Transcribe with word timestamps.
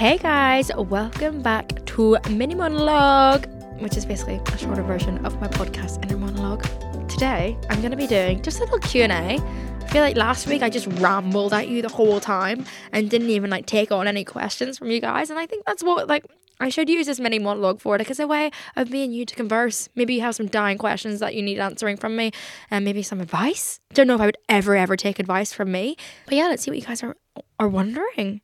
Hey 0.00 0.16
guys, 0.16 0.70
welcome 0.74 1.42
back 1.42 1.84
to 1.84 2.16
Mini 2.30 2.54
Monologue, 2.54 3.46
which 3.80 3.98
is 3.98 4.06
basically 4.06 4.40
a 4.46 4.56
shorter 4.56 4.82
version 4.82 5.22
of 5.26 5.38
my 5.42 5.46
podcast 5.46 6.02
Inner 6.02 6.16
Monologue. 6.16 6.64
Today, 7.06 7.54
I'm 7.68 7.80
going 7.80 7.90
to 7.90 7.98
be 7.98 8.06
doing 8.06 8.40
just 8.40 8.60
a 8.60 8.60
little 8.60 8.78
Q&A. 8.78 9.10
I 9.10 9.86
feel 9.88 10.00
like 10.00 10.16
last 10.16 10.46
week 10.46 10.62
I 10.62 10.70
just 10.70 10.86
rambled 10.86 11.52
at 11.52 11.68
you 11.68 11.82
the 11.82 11.90
whole 11.90 12.18
time 12.18 12.64
and 12.92 13.10
didn't 13.10 13.28
even 13.28 13.50
like 13.50 13.66
take 13.66 13.92
on 13.92 14.08
any 14.08 14.24
questions 14.24 14.78
from 14.78 14.90
you 14.90 15.02
guys, 15.02 15.28
and 15.28 15.38
I 15.38 15.44
think 15.44 15.66
that's 15.66 15.84
what 15.84 16.08
like 16.08 16.24
I 16.60 16.70
should 16.70 16.88
use 16.88 17.04
this 17.04 17.20
mini 17.20 17.38
monologue 17.38 17.82
for 17.82 17.98
like 17.98 18.10
as 18.10 18.20
a 18.20 18.26
way 18.26 18.52
of 18.76 18.88
me 18.88 19.04
and 19.04 19.14
you 19.14 19.26
to 19.26 19.34
converse. 19.34 19.90
Maybe 19.96 20.14
you 20.14 20.22
have 20.22 20.34
some 20.34 20.46
dying 20.46 20.78
questions 20.78 21.20
that 21.20 21.34
you 21.34 21.42
need 21.42 21.58
answering 21.58 21.98
from 21.98 22.16
me, 22.16 22.32
and 22.70 22.86
maybe 22.86 23.02
some 23.02 23.20
advice. 23.20 23.80
Don't 23.92 24.06
know 24.06 24.14
if 24.14 24.22
I 24.22 24.24
would 24.24 24.38
ever 24.48 24.76
ever 24.76 24.96
take 24.96 25.18
advice 25.18 25.52
from 25.52 25.70
me, 25.70 25.98
but 26.24 26.36
yeah, 26.36 26.46
let's 26.46 26.62
see 26.62 26.70
what 26.70 26.80
you 26.80 26.86
guys 26.86 27.02
are 27.02 27.18
are 27.58 27.68
wondering. 27.68 28.40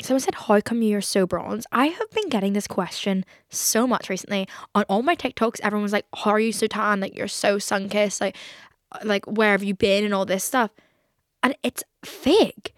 Someone 0.00 0.20
said, 0.20 0.34
How 0.34 0.60
come 0.60 0.82
you're 0.82 1.00
so 1.00 1.26
bronze? 1.26 1.66
I 1.72 1.86
have 1.86 2.10
been 2.10 2.28
getting 2.28 2.52
this 2.52 2.66
question 2.66 3.24
so 3.48 3.86
much 3.86 4.08
recently 4.08 4.46
on 4.74 4.84
all 4.88 5.02
my 5.02 5.16
TikToks. 5.16 5.60
Everyone's 5.60 5.92
like, 5.92 6.06
How 6.14 6.30
are 6.30 6.40
you 6.40 6.52
so 6.52 6.66
tan? 6.66 7.00
Like, 7.00 7.16
you're 7.16 7.28
so 7.28 7.58
sun 7.58 7.88
kissed. 7.88 8.20
Like, 8.20 8.36
like, 9.04 9.26
where 9.26 9.52
have 9.52 9.62
you 9.62 9.74
been? 9.74 10.04
And 10.04 10.14
all 10.14 10.24
this 10.24 10.44
stuff. 10.44 10.70
And 11.42 11.56
it's 11.62 11.82
fake. 12.04 12.74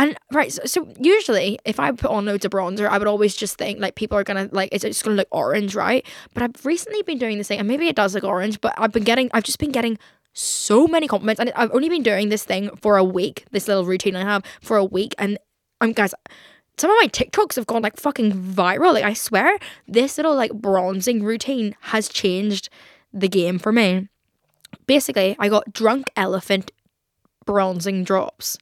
And 0.00 0.16
right, 0.32 0.50
so, 0.50 0.62
so 0.64 0.88
usually 0.98 1.58
if 1.66 1.78
I 1.78 1.92
put 1.92 2.10
on 2.10 2.24
loads 2.24 2.46
of 2.46 2.52
bronzer, 2.52 2.88
I 2.88 2.96
would 2.96 3.06
always 3.06 3.36
just 3.36 3.58
think 3.58 3.80
like 3.80 3.96
people 3.96 4.16
are 4.16 4.24
gonna 4.24 4.48
like 4.50 4.70
it's 4.72 4.82
just 4.82 5.04
gonna 5.04 5.16
look 5.16 5.28
orange, 5.30 5.74
right? 5.74 6.06
But 6.32 6.42
I've 6.42 6.64
recently 6.64 7.02
been 7.02 7.18
doing 7.18 7.36
this 7.36 7.48
thing, 7.48 7.58
and 7.58 7.68
maybe 7.68 7.86
it 7.86 7.96
does 7.96 8.14
look 8.14 8.24
orange, 8.24 8.62
but 8.62 8.72
I've 8.78 8.92
been 8.92 9.04
getting, 9.04 9.28
I've 9.34 9.44
just 9.44 9.58
been 9.58 9.72
getting 9.72 9.98
so 10.32 10.86
many 10.86 11.06
compliments, 11.06 11.38
and 11.38 11.52
I've 11.54 11.70
only 11.74 11.90
been 11.90 12.02
doing 12.02 12.30
this 12.30 12.44
thing 12.44 12.70
for 12.80 12.96
a 12.96 13.04
week, 13.04 13.44
this 13.50 13.68
little 13.68 13.84
routine 13.84 14.16
I 14.16 14.22
have 14.22 14.42
for 14.62 14.78
a 14.78 14.84
week, 14.84 15.14
and 15.18 15.38
I'm 15.82 15.92
guys, 15.92 16.14
some 16.80 16.90
of 16.90 16.96
my 16.96 17.08
TikToks 17.08 17.56
have 17.56 17.66
gone 17.66 17.82
like 17.82 17.98
fucking 17.98 18.32
viral. 18.32 18.94
Like 18.94 19.04
I 19.04 19.12
swear, 19.12 19.58
this 19.86 20.16
little 20.16 20.34
like 20.34 20.52
bronzing 20.52 21.22
routine 21.22 21.76
has 21.80 22.08
changed 22.08 22.70
the 23.12 23.28
game 23.28 23.58
for 23.58 23.70
me. 23.70 24.08
Basically, 24.86 25.36
I 25.38 25.50
got 25.50 25.74
drunk 25.74 26.10
elephant 26.16 26.72
bronzing 27.44 28.02
drops. 28.02 28.56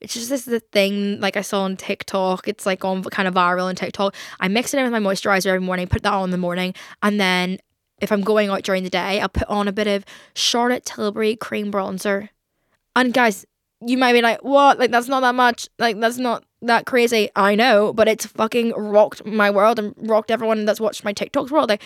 It's 0.00 0.12
just 0.12 0.28
this 0.28 0.46
is 0.46 0.52
the 0.52 0.60
thing 0.60 1.18
like 1.20 1.38
I 1.38 1.40
saw 1.40 1.62
on 1.62 1.78
TikTok. 1.78 2.46
It's 2.46 2.66
like 2.66 2.84
on 2.84 3.02
kind 3.04 3.26
of 3.26 3.32
viral 3.32 3.64
on 3.64 3.74
TikTok. 3.74 4.14
I 4.38 4.48
mix 4.48 4.74
it 4.74 4.78
in 4.78 4.84
with 4.84 4.92
my 4.92 5.10
moisturizer 5.10 5.46
every 5.46 5.60
morning, 5.60 5.86
put 5.86 6.02
that 6.02 6.12
on 6.12 6.24
in 6.24 6.30
the 6.32 6.38
morning, 6.38 6.74
and 7.02 7.18
then 7.18 7.58
if 8.02 8.12
I'm 8.12 8.20
going 8.20 8.50
out 8.50 8.64
during 8.64 8.82
the 8.82 8.90
day, 8.90 9.20
I'll 9.20 9.30
put 9.30 9.48
on 9.48 9.66
a 9.66 9.72
bit 9.72 9.86
of 9.86 10.04
Charlotte 10.34 10.84
Tilbury 10.84 11.36
cream 11.36 11.72
bronzer. 11.72 12.28
And 12.94 13.14
guys, 13.14 13.46
you 13.80 13.96
might 13.96 14.12
be 14.12 14.20
like, 14.20 14.42
what? 14.42 14.78
Like, 14.78 14.90
that's 14.90 15.08
not 15.08 15.20
that 15.20 15.34
much. 15.34 15.68
Like, 15.78 15.98
that's 15.98 16.18
not 16.18 16.44
that 16.62 16.86
crazy. 16.86 17.30
I 17.36 17.54
know, 17.54 17.92
but 17.92 18.08
it's 18.08 18.26
fucking 18.26 18.72
rocked 18.72 19.24
my 19.24 19.50
world 19.50 19.78
and 19.78 19.94
rocked 19.98 20.30
everyone 20.30 20.64
that's 20.64 20.80
watched 20.80 21.04
my 21.04 21.12
TikToks 21.12 21.50
world. 21.50 21.68
Like, 21.68 21.82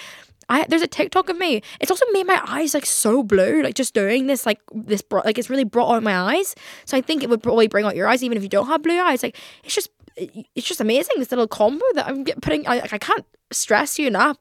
I 0.48 0.66
there's 0.68 0.82
a 0.82 0.86
TikTok 0.86 1.28
of 1.28 1.38
me. 1.38 1.62
It's 1.80 1.90
also 1.90 2.04
made 2.12 2.26
my 2.26 2.40
eyes 2.46 2.74
like 2.74 2.86
so 2.86 3.22
blue. 3.22 3.62
Like 3.62 3.74
just 3.74 3.94
doing 3.94 4.26
this, 4.26 4.46
like 4.46 4.60
this, 4.72 5.02
brought, 5.02 5.24
like 5.24 5.38
it's 5.38 5.50
really 5.50 5.64
brought 5.64 5.94
out 5.94 6.02
my 6.02 6.16
eyes. 6.16 6.54
So 6.84 6.96
I 6.96 7.00
think 7.00 7.22
it 7.22 7.30
would 7.30 7.42
probably 7.42 7.68
bring 7.68 7.86
out 7.86 7.96
your 7.96 8.08
eyes, 8.08 8.22
even 8.22 8.36
if 8.36 8.42
you 8.42 8.48
don't 8.48 8.66
have 8.66 8.82
blue 8.82 8.98
eyes. 8.98 9.22
Like 9.22 9.36
it's 9.64 9.74
just, 9.74 9.90
it's 10.16 10.66
just 10.66 10.80
amazing. 10.80 11.16
This 11.18 11.30
little 11.30 11.48
combo 11.48 11.84
that 11.94 12.08
I'm 12.08 12.24
putting. 12.24 12.66
I, 12.66 12.80
I 12.80 12.98
can't 12.98 13.24
stress 13.52 13.98
you 13.98 14.06
enough 14.06 14.38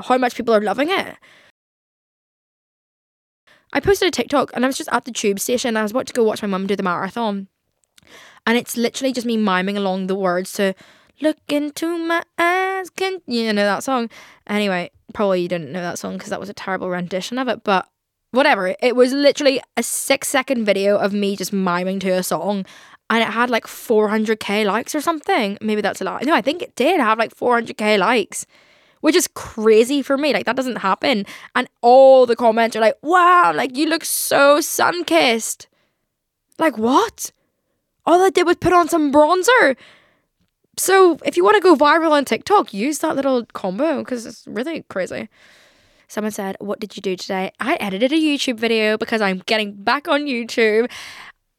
how 0.00 0.18
much 0.18 0.36
people 0.36 0.54
are 0.54 0.60
loving 0.60 0.90
it. 0.90 1.16
I 3.72 3.80
posted 3.80 4.08
a 4.08 4.10
TikTok 4.10 4.50
and 4.54 4.64
I 4.64 4.68
was 4.68 4.76
just 4.76 4.90
at 4.92 5.04
the 5.04 5.12
tube 5.12 5.40
station. 5.40 5.76
I 5.76 5.82
was 5.82 5.92
about 5.92 6.06
to 6.06 6.12
go 6.12 6.24
watch 6.24 6.42
my 6.42 6.48
mum 6.48 6.66
do 6.66 6.76
the 6.76 6.82
marathon. 6.82 7.48
And 8.46 8.58
it's 8.58 8.76
literally 8.76 9.12
just 9.12 9.26
me 9.26 9.36
miming 9.36 9.76
along 9.76 10.06
the 10.06 10.14
words 10.14 10.52
to 10.54 10.74
look 11.20 11.38
into 11.48 11.98
my 11.98 12.22
eyes. 12.38 12.90
Can 12.90 13.20
you 13.26 13.52
know 13.52 13.64
that 13.64 13.84
song? 13.84 14.10
Anyway, 14.46 14.90
probably 15.14 15.42
you 15.42 15.48
didn't 15.48 15.72
know 15.72 15.82
that 15.82 15.98
song 15.98 16.14
because 16.14 16.30
that 16.30 16.40
was 16.40 16.48
a 16.48 16.54
terrible 16.54 16.90
rendition 16.90 17.38
of 17.38 17.48
it, 17.48 17.62
but 17.64 17.88
whatever. 18.32 18.74
It 18.80 18.96
was 18.96 19.12
literally 19.12 19.60
a 19.76 19.82
six 19.82 20.28
second 20.28 20.64
video 20.64 20.96
of 20.96 21.12
me 21.12 21.36
just 21.36 21.52
miming 21.52 22.00
to 22.00 22.10
a 22.10 22.22
song 22.22 22.66
and 23.10 23.22
it 23.22 23.28
had 23.28 23.50
like 23.50 23.66
400k 23.66 24.64
likes 24.64 24.94
or 24.94 25.00
something. 25.00 25.58
Maybe 25.60 25.82
that's 25.82 26.00
a 26.00 26.04
lot. 26.04 26.24
No, 26.24 26.34
I 26.34 26.40
think 26.40 26.62
it 26.62 26.74
did 26.74 27.00
have 27.00 27.18
like 27.18 27.34
400k 27.34 27.98
likes 27.98 28.46
which 29.02 29.16
is 29.16 29.28
crazy 29.28 30.00
for 30.00 30.16
me. 30.16 30.32
Like 30.32 30.46
that 30.46 30.56
doesn't 30.56 30.76
happen. 30.76 31.26
And 31.54 31.68
all 31.82 32.24
the 32.24 32.36
comments 32.36 32.74
are 32.74 32.80
like, 32.80 32.96
wow, 33.02 33.52
like 33.54 33.76
you 33.76 33.86
look 33.86 34.04
so 34.04 34.60
sun 34.60 35.04
kissed. 35.04 35.68
Like 36.58 36.78
what? 36.78 37.32
All 38.04 38.22
I 38.22 38.30
did 38.30 38.46
was 38.46 38.56
put 38.56 38.72
on 38.72 38.88
some 38.88 39.12
bronzer. 39.12 39.76
So 40.76 41.18
if 41.24 41.36
you 41.36 41.44
want 41.44 41.56
to 41.56 41.60
go 41.60 41.76
viral 41.76 42.12
on 42.12 42.24
TikTok, 42.24 42.72
use 42.72 42.98
that 43.00 43.14
little 43.14 43.44
combo 43.52 43.98
because 43.98 44.26
it's 44.26 44.46
really 44.46 44.82
crazy. 44.88 45.28
Someone 46.08 46.32
said, 46.32 46.56
What 46.60 46.80
did 46.80 46.96
you 46.96 47.02
do 47.02 47.16
today? 47.16 47.52
I 47.60 47.76
edited 47.76 48.12
a 48.12 48.16
YouTube 48.16 48.58
video 48.58 48.98
because 48.98 49.20
I'm 49.20 49.42
getting 49.46 49.74
back 49.74 50.08
on 50.08 50.22
YouTube. 50.22 50.90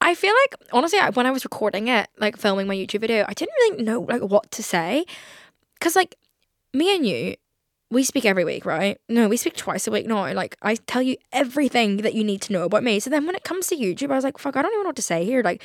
I 0.01 0.15
feel 0.15 0.33
like 0.43 0.55
honestly, 0.73 0.99
when 1.13 1.25
I 1.25 1.31
was 1.31 1.45
recording 1.45 1.87
it, 1.87 2.09
like 2.17 2.37
filming 2.37 2.67
my 2.67 2.75
YouTube 2.75 3.01
video, 3.01 3.25
I 3.27 3.33
didn't 3.33 3.53
really 3.59 3.83
know 3.83 4.01
like 4.01 4.21
what 4.21 4.51
to 4.51 4.63
say. 4.63 5.05
Cause 5.79 5.95
like 5.95 6.15
me 6.73 6.95
and 6.95 7.05
you, 7.05 7.35
we 7.89 8.03
speak 8.03 8.25
every 8.25 8.43
week, 8.43 8.65
right? 8.65 8.99
No, 9.07 9.29
we 9.29 9.37
speak 9.37 9.55
twice 9.55 9.87
a 9.87 9.91
week 9.91 10.07
No, 10.07 10.31
Like 10.33 10.57
I 10.61 10.75
tell 10.75 11.01
you 11.01 11.15
everything 11.31 11.97
that 11.97 12.15
you 12.15 12.23
need 12.23 12.41
to 12.43 12.53
know 12.53 12.63
about 12.63 12.83
me. 12.83 12.99
So 12.99 13.09
then 13.09 13.25
when 13.25 13.35
it 13.35 13.43
comes 13.43 13.67
to 13.67 13.75
YouTube, 13.75 14.11
I 14.11 14.15
was 14.15 14.23
like, 14.23 14.37
fuck, 14.37 14.57
I 14.57 14.61
don't 14.61 14.71
even 14.73 14.83
know 14.83 14.89
what 14.89 14.95
to 14.97 15.01
say 15.01 15.23
here. 15.23 15.41
Like 15.43 15.63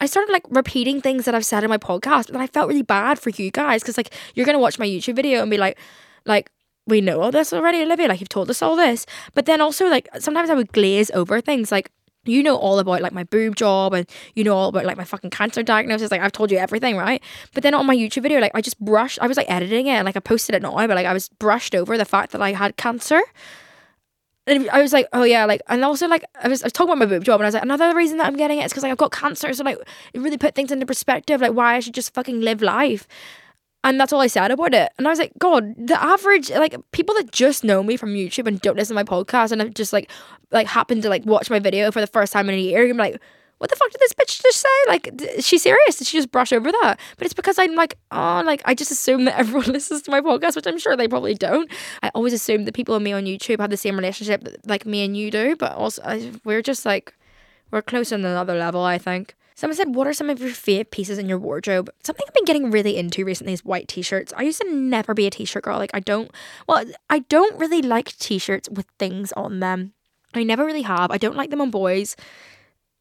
I 0.00 0.06
started 0.06 0.32
like 0.32 0.44
repeating 0.50 1.00
things 1.00 1.24
that 1.24 1.34
I've 1.34 1.46
said 1.46 1.64
in 1.64 1.70
my 1.70 1.78
podcast, 1.78 2.28
and 2.28 2.38
I 2.38 2.46
felt 2.46 2.68
really 2.68 2.82
bad 2.82 3.18
for 3.18 3.30
you 3.30 3.50
guys 3.50 3.82
because 3.82 3.96
like 3.96 4.12
you're 4.34 4.46
gonna 4.46 4.58
watch 4.58 4.78
my 4.78 4.86
YouTube 4.86 5.16
video 5.16 5.40
and 5.42 5.50
be 5.50 5.58
like, 5.58 5.78
like 6.24 6.50
we 6.86 7.00
know 7.00 7.20
all 7.20 7.30
this 7.30 7.52
already, 7.52 7.82
Olivia. 7.82 8.08
Like 8.08 8.20
you've 8.20 8.28
told 8.28 8.50
us 8.50 8.62
all 8.62 8.76
this, 8.76 9.06
but 9.34 9.46
then 9.46 9.60
also 9.60 9.88
like 9.88 10.08
sometimes 10.18 10.50
I 10.50 10.54
would 10.54 10.72
glaze 10.72 11.10
over 11.12 11.40
things 11.40 11.72
like 11.72 11.90
you 12.26 12.42
know 12.42 12.56
all 12.56 12.78
about 12.78 13.02
like 13.02 13.12
my 13.12 13.24
boob 13.24 13.54
job 13.54 13.92
and 13.92 14.08
you 14.34 14.44
know 14.44 14.56
all 14.56 14.68
about 14.68 14.84
like 14.86 14.96
my 14.96 15.04
fucking 15.04 15.30
cancer 15.30 15.62
diagnosis. 15.62 16.10
Like 16.10 16.20
I've 16.20 16.32
told 16.32 16.50
you 16.50 16.58
everything, 16.58 16.96
right? 16.96 17.22
But 17.52 17.62
then 17.62 17.74
on 17.74 17.86
my 17.86 17.96
YouTube 17.96 18.22
video, 18.22 18.40
like 18.40 18.52
I 18.54 18.60
just 18.60 18.78
brushed, 18.80 19.18
I 19.20 19.26
was 19.26 19.36
like 19.36 19.50
editing 19.50 19.86
it 19.86 19.92
and 19.92 20.06
like 20.06 20.16
I 20.16 20.20
posted 20.20 20.54
it 20.54 20.62
now, 20.62 20.74
but 20.74 20.90
like 20.90 21.06
I 21.06 21.12
was 21.12 21.28
brushed 21.28 21.74
over 21.74 21.96
the 21.96 22.04
fact 22.04 22.32
that 22.32 22.42
I 22.42 22.52
had 22.52 22.76
cancer. 22.76 23.20
And 24.46 24.68
I 24.70 24.82
was 24.82 24.92
like, 24.92 25.08
oh 25.12 25.22
yeah, 25.22 25.46
like, 25.46 25.62
and 25.68 25.84
also 25.84 26.06
like, 26.06 26.24
I 26.42 26.48
was, 26.48 26.62
I 26.62 26.66
was 26.66 26.72
talking 26.72 26.92
about 26.92 26.98
my 26.98 27.06
boob 27.06 27.24
job, 27.24 27.40
and 27.40 27.46
I 27.46 27.48
was 27.48 27.54
like, 27.54 27.62
another 27.62 27.94
reason 27.94 28.18
that 28.18 28.26
I'm 28.26 28.36
getting 28.36 28.58
it 28.58 28.64
is 28.66 28.72
because 28.72 28.82
like 28.82 28.92
I've 28.92 28.98
got 28.98 29.12
cancer, 29.12 29.52
so 29.54 29.64
like, 29.64 29.78
it 30.12 30.20
really 30.20 30.36
put 30.36 30.54
things 30.54 30.70
into 30.70 30.84
perspective, 30.84 31.40
like 31.40 31.52
why 31.52 31.76
I 31.76 31.80
should 31.80 31.94
just 31.94 32.12
fucking 32.12 32.40
live 32.40 32.60
life. 32.60 33.08
And 33.84 34.00
that's 34.00 34.14
all 34.14 34.20
I 34.22 34.28
said 34.28 34.50
about 34.50 34.72
it. 34.72 34.90
And 34.96 35.06
I 35.06 35.10
was 35.10 35.18
like, 35.18 35.32
God, 35.38 35.74
the 35.76 36.02
average 36.02 36.50
like 36.50 36.74
people 36.92 37.14
that 37.16 37.30
just 37.30 37.64
know 37.64 37.82
me 37.82 37.98
from 37.98 38.14
YouTube 38.14 38.46
and 38.46 38.58
don't 38.60 38.76
listen 38.76 38.96
to 38.96 39.04
my 39.04 39.04
podcast 39.04 39.52
and 39.52 39.60
have 39.60 39.74
just 39.74 39.92
like 39.92 40.10
like 40.50 40.66
happened 40.66 41.02
to 41.02 41.10
like 41.10 41.26
watch 41.26 41.50
my 41.50 41.58
video 41.58 41.90
for 41.90 42.00
the 42.00 42.06
first 42.06 42.32
time 42.32 42.48
in 42.48 42.54
a 42.54 42.58
year, 42.58 42.84
you're 42.86 42.94
like, 42.94 43.20
what 43.64 43.70
the 43.70 43.76
fuck 43.76 43.90
did 43.90 44.00
this 44.00 44.12
bitch 44.12 44.42
just 44.42 44.60
say? 44.60 44.68
Like, 44.88 45.22
is 45.22 45.46
she 45.46 45.56
serious? 45.56 45.96
Did 45.96 46.06
she 46.06 46.18
just 46.18 46.30
brush 46.30 46.52
over 46.52 46.70
that? 46.70 47.00
But 47.16 47.24
it's 47.24 47.32
because 47.32 47.58
I'm 47.58 47.74
like, 47.74 47.94
oh, 48.10 48.42
like 48.44 48.60
I 48.66 48.74
just 48.74 48.90
assume 48.90 49.24
that 49.24 49.38
everyone 49.38 49.72
listens 49.72 50.02
to 50.02 50.10
my 50.10 50.20
podcast, 50.20 50.54
which 50.54 50.66
I'm 50.66 50.78
sure 50.78 50.98
they 50.98 51.08
probably 51.08 51.32
don't. 51.32 51.70
I 52.02 52.10
always 52.14 52.34
assume 52.34 52.66
that 52.66 52.74
people 52.74 52.94
and 52.94 53.02
me 53.02 53.14
on 53.14 53.24
YouTube 53.24 53.60
have 53.60 53.70
the 53.70 53.78
same 53.78 53.96
relationship 53.96 54.44
that, 54.44 54.66
like 54.68 54.84
me 54.84 55.02
and 55.02 55.16
you 55.16 55.30
do, 55.30 55.56
but 55.56 55.72
also 55.72 56.02
I, 56.04 56.32
we're 56.44 56.60
just 56.60 56.84
like 56.84 57.14
we're 57.70 57.80
close 57.80 58.12
on 58.12 58.22
another 58.22 58.54
level, 58.54 58.82
I 58.82 58.98
think. 58.98 59.34
Someone 59.54 59.76
said, 59.76 59.94
What 59.94 60.06
are 60.06 60.12
some 60.12 60.28
of 60.28 60.40
your 60.40 60.50
favorite 60.50 60.90
pieces 60.90 61.16
in 61.16 61.26
your 61.26 61.38
wardrobe? 61.38 61.88
Something 62.02 62.26
I've 62.28 62.34
been 62.34 62.44
getting 62.44 62.70
really 62.70 62.98
into 62.98 63.24
recently 63.24 63.54
is 63.54 63.64
white 63.64 63.88
t 63.88 64.02
shirts. 64.02 64.34
I 64.36 64.42
used 64.42 64.60
to 64.60 64.70
never 64.70 65.14
be 65.14 65.26
a 65.26 65.30
t 65.30 65.46
shirt 65.46 65.64
girl. 65.64 65.78
Like, 65.78 65.92
I 65.94 66.00
don't, 66.00 66.30
well, 66.68 66.84
I 67.08 67.20
don't 67.20 67.58
really 67.58 67.80
like 67.80 68.14
t 68.18 68.36
shirts 68.36 68.68
with 68.68 68.84
things 68.98 69.32
on 69.32 69.60
them. 69.60 69.94
I 70.34 70.42
never 70.42 70.66
really 70.66 70.82
have. 70.82 71.10
I 71.10 71.18
don't 71.18 71.36
like 71.36 71.50
them 71.50 71.60
on 71.60 71.70
boys. 71.70 72.16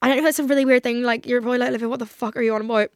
I 0.03 0.07
don't 0.07 0.17
know 0.17 0.23
if 0.23 0.25
that's 0.25 0.39
a 0.39 0.43
really 0.43 0.65
weird 0.65 0.83
thing. 0.83 1.01
Like, 1.01 1.25
you're 1.25 1.41
probably 1.41 1.59
like, 1.59 1.71
Living, 1.71 1.89
what 1.89 1.99
the 1.99 2.05
fuck 2.05 2.35
are 2.35 2.41
you 2.41 2.53
on 2.53 2.61
about? 2.61 2.89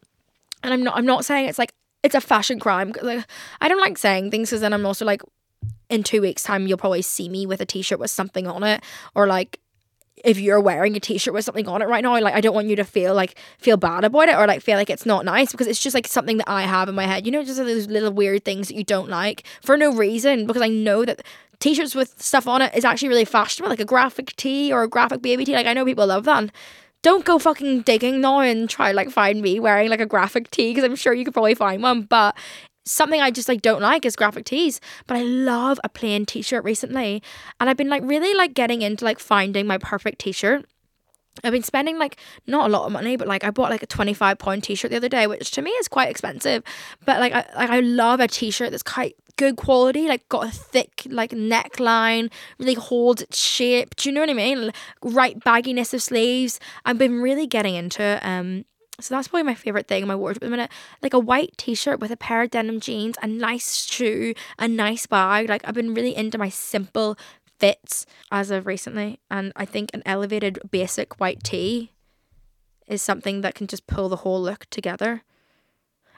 And 0.62 0.74
I'm 0.74 0.84
not, 0.84 0.98
I'm 0.98 1.06
not 1.06 1.24
saying 1.24 1.48
it's 1.48 1.58
like, 1.58 1.72
it's 2.04 2.16
a 2.16 2.22
fashion 2.22 2.60
crime. 2.60 2.94
Like, 3.02 3.26
I 3.62 3.70
don't 3.70 3.80
like 3.80 3.98
saying 3.98 4.30
things 4.30 4.50
because 4.50 4.60
then 4.60 4.74
I'm 4.74 4.86
also 4.86 5.06
like, 5.06 5.22
in 5.90 6.04
two 6.04 6.22
weeks' 6.22 6.44
time, 6.44 6.68
you'll 6.68 6.78
probably 6.78 7.02
see 7.02 7.30
me 7.30 7.46
with 7.46 7.62
a 7.62 7.66
t 7.66 7.82
shirt 7.82 7.98
with 7.98 8.12
something 8.12 8.46
on 8.46 8.62
it, 8.64 8.84
or 9.16 9.26
like 9.26 9.62
if 10.24 10.40
you're 10.40 10.60
wearing 10.60 10.96
a 10.96 11.00
t-shirt 11.00 11.34
with 11.34 11.46
something 11.46 11.68
on 11.68 11.82
it 11.82 11.88
right 11.88 12.04
now 12.04 12.20
like 12.20 12.34
i 12.34 12.42
don't 12.42 12.56
want 12.56 12.68
you 12.68 12.76
to 12.76 12.84
feel 12.84 13.14
like 13.14 13.38
feel 13.60 13.78
bad 13.78 14.04
about 14.04 14.28
it 14.28 14.36
or 14.36 14.48
like 14.48 14.62
feel 14.62 14.76
like 14.76 14.90
it's 14.90 15.06
not 15.06 15.24
nice 15.26 15.52
because 15.52 15.68
it's 15.68 15.82
just 15.82 15.94
like 15.94 16.08
something 16.08 16.38
that 16.38 16.50
i 16.50 16.64
have 16.64 16.90
in 16.90 16.96
my 16.96 17.06
head 17.06 17.26
you 17.26 17.32
know 17.32 17.44
just 17.44 17.58
those 17.58 17.88
little 17.88 18.12
weird 18.12 18.44
things 18.44 18.68
that 18.68 18.76
you 18.76 18.84
don't 18.84 19.10
like 19.10 19.46
for 19.62 19.78
no 19.78 19.94
reason 19.94 20.48
because 20.48 20.62
i 20.62 20.68
know 20.68 21.06
that 21.06 21.22
t-shirts 21.60 21.94
with 21.94 22.20
stuff 22.22 22.48
on 22.48 22.62
it 22.62 22.74
is 22.76 22.84
actually 22.84 23.08
really 23.08 23.26
fashionable 23.26 23.70
like 23.70 23.80
a 23.80 23.86
graphic 23.86 24.36
tee 24.36 24.72
or 24.72 24.84
a 24.84 24.88
graphic 24.88 25.22
baby 25.22 25.46
tee 25.46 25.54
like 25.54 25.68
i 25.68 25.74
know 25.74 25.86
people 25.86 26.08
love 26.08 26.24
that 26.24 26.50
don't 27.04 27.26
go 27.26 27.40
fucking 27.40 27.82
digging 27.82 28.22
now 28.22 28.40
and 28.40 28.70
try 28.70 28.92
like 28.92 29.10
find 29.10 29.42
me 29.42 29.60
wearing 29.60 29.90
like 29.90 30.02
a 30.02 30.06
graphic 30.06 30.50
tee 30.52 30.72
because 30.72 30.84
i'm 30.84 30.96
sure 30.96 31.14
you 31.14 31.24
could 31.24 31.34
probably 31.34 31.56
find 31.56 31.82
one 31.82 32.02
but 32.02 32.36
something 32.88 33.22
I 33.22 33.32
just 33.32 33.50
like 33.50 33.62
don't 33.62 33.82
like 33.82 34.06
is 34.06 34.16
graphic 34.16 34.46
tees, 34.46 34.80
but 35.06 35.18
I 35.18 35.22
love 35.24 35.80
a 35.84 35.90
plain 35.90 36.26
t-shirt 36.26 36.64
recently. 36.64 37.22
And 37.60 37.70
I've 37.70 37.78
been 37.78 37.90
like 37.90 38.04
really 38.06 38.34
like 38.34 38.54
getting 38.54 38.82
into 38.82 39.06
like 39.06 39.20
finding 39.20 39.68
my 39.68 39.78
perfect 39.78 40.20
t-shirt. 40.20 40.66
I've 41.44 41.54
been 41.54 41.64
spending 41.64 42.00
like 42.00 42.18
not 42.48 42.68
a 42.68 42.74
lot 42.74 42.86
of 42.86 42.92
money, 42.92 43.16
but 43.16 43.28
like 43.28 43.44
I 43.44 43.52
bought 43.52 43.70
like 43.70 43.84
a 43.84 43.88
twenty 43.88 44.14
five 44.14 44.40
pound 44.40 44.64
t 44.64 44.74
shirt 44.74 44.90
the 44.90 44.98
other 44.98 45.10
day, 45.10 45.28
which 45.28 45.52
to 45.52 45.62
me 45.62 45.70
is 45.72 45.88
quite 45.88 46.10
expensive. 46.10 46.64
But 47.06 47.20
like 47.20 47.34
I 47.34 47.46
like 47.56 47.70
I 47.70 47.82
love 47.82 48.20
a 48.20 48.28
t 48.28 48.50
shirt 48.50 48.72
that's 48.72 48.82
quite 48.82 49.16
good 49.38 49.56
quality, 49.56 50.08
like 50.08 50.28
got 50.30 50.48
a 50.48 50.52
thick 50.52 51.08
like 51.10 51.32
neckline, 51.32 52.32
really 52.60 52.74
holds 52.74 53.22
its 53.22 53.38
shape. 53.38 53.96
Do 53.96 54.10
you 54.10 54.14
know 54.14 54.22
what 54.22 54.30
I 54.30 54.34
mean? 54.34 54.72
Right 55.02 55.40
bagginess 55.40 55.94
of 55.94 56.02
sleeves. 56.02 56.60
I've 56.86 56.98
been 56.98 57.22
really 57.22 57.48
getting 57.48 57.76
into 57.76 58.02
it. 58.02 58.20
Um 58.24 58.66
so 59.00 59.14
that's 59.14 59.28
probably 59.28 59.44
my 59.44 59.54
favorite 59.54 59.88
thing 59.88 60.02
in 60.02 60.08
my 60.08 60.16
wardrobe 60.16 60.44
at 60.44 60.48
the 60.48 60.50
minute. 60.50 60.72
Like 61.04 61.14
a 61.14 61.20
white 61.20 61.54
t-shirt 61.58 62.00
with 62.00 62.10
a 62.10 62.18
pair 62.18 62.42
of 62.42 62.50
denim 62.50 62.80
jeans, 62.80 63.16
a 63.22 63.28
nice 63.28 63.86
shoe, 63.86 64.34
a 64.58 64.68
nice 64.68 65.06
bag. 65.06 65.50
Like 65.50 65.62
I've 65.66 65.76
been 65.76 65.94
really 65.94 66.16
into 66.16 66.40
my 66.40 66.50
simple 66.50 67.16
fits 67.60 68.08
as 68.32 68.50
of 68.50 68.66
recently. 68.66 69.20
And 69.30 69.54
I 69.56 69.66
think 69.66 69.92
an 69.94 70.02
elevated 70.06 70.60
basic 70.72 71.20
white 71.20 71.44
tee 71.44 71.92
is 72.88 73.02
something 73.02 73.42
that 73.42 73.54
can 73.54 73.68
just 73.68 73.86
pull 73.86 74.10
the 74.10 74.18
whole 74.18 74.42
look 74.42 74.66
together. 74.72 75.24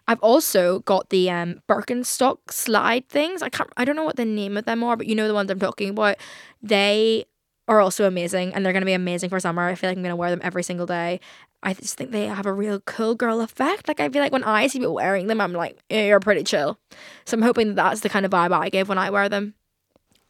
I've 0.10 0.20
also 0.22 0.80
got 0.80 1.10
the 1.10 1.30
um, 1.30 1.62
Birkenstock 1.70 2.52
slide 2.52 3.08
things. 3.08 3.42
I 3.42 3.50
can't 3.50 3.70
I 3.78 3.86
don't 3.86 3.96
know 3.96 4.04
what 4.04 4.18
the 4.18 4.26
name 4.26 4.58
of 4.58 4.66
them 4.66 4.84
are, 4.84 4.98
but 4.98 5.08
you 5.08 5.16
know 5.16 5.28
the 5.28 5.34
ones 5.34 5.50
I'm 5.50 5.60
talking 5.60 5.92
about. 5.92 6.18
They 6.62 7.26
are 7.68 7.80
also 7.80 8.06
amazing 8.06 8.54
and 8.54 8.66
they're 8.66 8.74
to 8.74 8.86
be 8.86 8.94
amazing 8.94 9.30
for 9.30 9.40
summer. 9.40 9.68
I 9.68 9.76
feel 9.76 9.90
like 9.90 9.98
I'm 9.98 10.04
to 10.04 10.16
wear 10.16 10.32
them 10.32 10.42
every 10.44 10.64
single 10.64 10.88
day. 10.88 11.20
I 11.62 11.74
just 11.74 11.98
think 11.98 12.12
they 12.12 12.26
have 12.26 12.48
a 12.48 12.54
real 12.54 12.80
cool 12.82 13.16
girl 13.16 13.42
effect. 13.42 13.88
Like 13.88 14.00
I 14.00 14.10
feel 14.10 14.22
like 14.22 14.32
when 14.32 14.44
I 14.44 14.68
see 14.68 14.80
people 14.80 14.96
wearing 14.96 15.28
them, 15.28 15.40
I'm 15.40 15.54
like, 15.54 15.78
yeah, 15.90 16.06
you're 16.06 16.20
pretty 16.20 16.44
chill. 16.44 16.80
So 17.26 17.38
I'm 17.38 17.44
hoping 17.44 17.68
that 17.68 17.76
that's 17.76 18.02
the 18.02 18.10
kind 18.10 18.26
of 18.26 18.32
vibe 18.32 18.52
I 18.52 18.70
give 18.70 18.90
when 18.90 18.98
I 18.98 19.12
wear 19.12 19.30
them. 19.30 19.54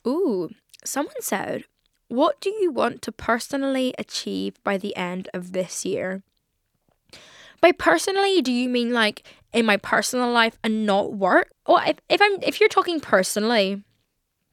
Ooh, 0.06 0.50
Someone 0.84 1.22
said, 1.22 1.66
What 2.08 2.40
do 2.40 2.50
you 2.50 2.72
want 2.72 3.02
to 3.04 3.12
personally 3.12 3.94
achieve 3.98 4.62
by 4.64 4.78
the 4.78 4.96
end 4.96 5.28
of 5.34 5.52
this 5.52 5.86
year? 5.86 6.24
By 7.62 7.72
personally, 7.72 8.42
do 8.42 8.52
you 8.52 8.70
mean 8.70 8.94
like 8.94 9.24
in 9.54 9.66
my 9.66 9.78
personal 9.78 10.32
life 10.32 10.58
and 10.64 10.86
not 10.86 11.14
work? 11.14 11.52
Or 11.66 11.82
if, 11.86 11.98
if 12.10 12.22
I'm 12.22 12.42
if 12.42 12.60
you're 12.60 12.70
talking 12.70 13.00
personally, 13.00 13.84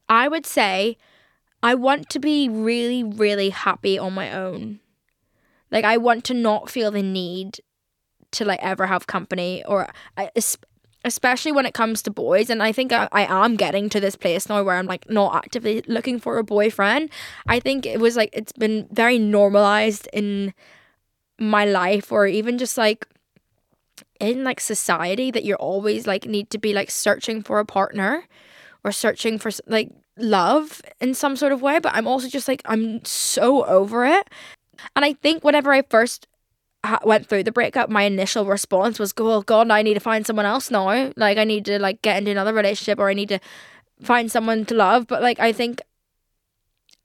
I 0.08 0.28
would 0.28 0.46
say 0.46 0.96
I 1.62 1.74
want 1.74 2.10
to 2.10 2.18
be 2.18 2.48
really, 2.48 3.02
really 3.02 3.50
happy 3.50 3.98
on 3.98 4.12
my 4.12 4.32
own. 4.32 4.80
Like 5.70 5.84
I 5.84 5.96
want 5.96 6.24
to 6.24 6.34
not 6.34 6.70
feel 6.70 6.90
the 6.90 7.02
need 7.02 7.60
to 8.32 8.44
like 8.44 8.60
ever 8.62 8.86
have 8.86 9.06
company 9.06 9.64
or 9.64 9.88
especially 11.04 11.52
when 11.52 11.66
it 11.66 11.74
comes 11.74 12.02
to 12.02 12.10
boys. 12.10 12.50
And 12.50 12.62
I 12.62 12.72
think 12.72 12.92
I, 12.92 13.08
I 13.12 13.44
am 13.44 13.56
getting 13.56 13.88
to 13.90 14.00
this 14.00 14.16
place 14.16 14.48
now 14.48 14.62
where 14.62 14.76
I'm 14.76 14.86
like 14.86 15.08
not 15.08 15.34
actively 15.36 15.82
looking 15.86 16.18
for 16.18 16.38
a 16.38 16.44
boyfriend. 16.44 17.10
I 17.46 17.60
think 17.60 17.86
it 17.86 18.00
was 18.00 18.16
like 18.16 18.30
it's 18.32 18.52
been 18.52 18.88
very 18.90 19.18
normalized 19.18 20.08
in 20.12 20.52
my 21.38 21.64
life 21.64 22.10
or 22.10 22.26
even 22.26 22.58
just 22.58 22.78
like 22.78 23.06
in 24.20 24.44
like 24.44 24.60
society 24.60 25.30
that 25.30 25.44
you're 25.44 25.56
always 25.58 26.06
like 26.06 26.26
need 26.26 26.48
to 26.50 26.58
be 26.58 26.72
like 26.72 26.90
searching 26.90 27.42
for 27.42 27.58
a 27.58 27.64
partner 27.64 28.24
or 28.84 28.92
searching 28.92 29.38
for 29.38 29.50
like 29.66 29.90
love 30.16 30.80
in 31.00 31.12
some 31.12 31.36
sort 31.36 31.52
of 31.52 31.60
way 31.60 31.78
but 31.78 31.94
i'm 31.94 32.06
also 32.06 32.26
just 32.26 32.48
like 32.48 32.62
i'm 32.64 33.04
so 33.04 33.64
over 33.66 34.06
it 34.06 34.30
and 34.94 35.04
i 35.04 35.12
think 35.12 35.44
whenever 35.44 35.72
i 35.72 35.82
first 35.82 36.26
went 37.04 37.26
through 37.26 37.42
the 37.42 37.52
breakup, 37.52 37.88
my 37.88 38.02
initial 38.02 38.44
response 38.44 38.98
was, 38.98 39.12
"Oh 39.18 39.42
God, 39.42 39.70
I 39.70 39.82
need 39.82 39.94
to 39.94 40.00
find 40.00 40.26
someone 40.26 40.46
else 40.46 40.70
now. 40.70 41.12
Like 41.16 41.38
I 41.38 41.44
need 41.44 41.64
to 41.66 41.78
like 41.78 42.02
get 42.02 42.18
into 42.18 42.30
another 42.30 42.52
relationship, 42.52 42.98
or 42.98 43.08
I 43.08 43.14
need 43.14 43.28
to 43.28 43.40
find 44.02 44.30
someone 44.30 44.64
to 44.66 44.74
love." 44.74 45.06
But 45.06 45.22
like 45.22 45.40
I 45.40 45.52
think 45.52 45.80